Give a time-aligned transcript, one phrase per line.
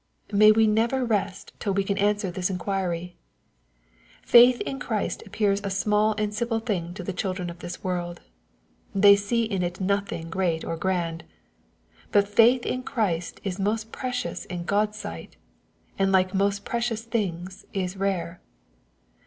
[0.31, 3.17] May we never rest till we can answer this inquiry!
[4.23, 8.19] Faith in Christ appears a small and simple thing to the children of this world.
[8.95, 11.23] They see in it nothing great or grand.
[12.11, 15.35] But faith in Christ is most precious in God's sight,
[15.99, 18.41] and like most precious things, is rare.